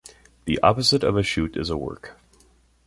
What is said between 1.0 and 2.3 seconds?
of a shoot is a work.